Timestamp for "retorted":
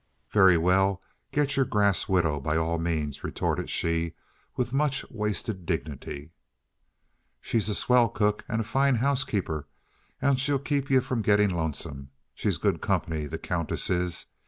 3.23-3.69